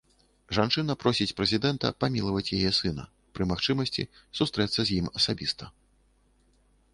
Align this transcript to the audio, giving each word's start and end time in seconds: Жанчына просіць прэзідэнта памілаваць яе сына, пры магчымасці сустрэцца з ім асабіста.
Жанчына 0.57 0.93
просіць 1.01 1.33
прэзідэнта 1.41 1.91
памілаваць 2.03 2.53
яе 2.61 2.71
сына, 2.79 3.05
пры 3.37 3.47
магчымасці 3.51 4.07
сустрэцца 4.41 4.79
з 4.93 4.97
ім 4.99 5.13
асабіста. 5.21 5.71